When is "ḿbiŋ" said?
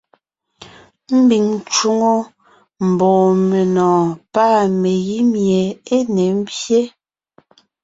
1.19-1.45